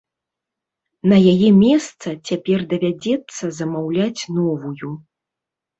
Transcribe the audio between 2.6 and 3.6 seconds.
давядзецца